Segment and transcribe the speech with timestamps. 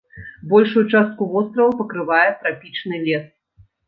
[0.51, 3.29] Большую частку вострава пакрывае трапічны лес.